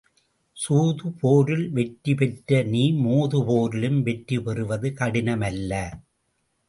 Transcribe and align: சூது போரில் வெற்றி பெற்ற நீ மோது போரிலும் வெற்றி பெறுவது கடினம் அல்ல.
சூது 0.57 1.07
போரில் 1.21 1.67
வெற்றி 1.71 2.13
பெற்ற 2.13 2.61
நீ 2.63 2.83
மோது 3.03 3.39
போரிலும் 3.49 3.99
வெற்றி 4.01 4.39
பெறுவது 4.39 4.89
கடினம் 4.93 5.45
அல்ல. 5.49 5.71